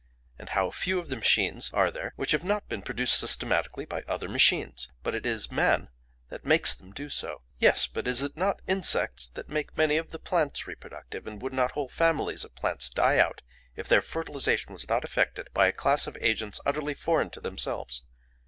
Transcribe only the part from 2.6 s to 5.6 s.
been produced systematically by other machines? But it is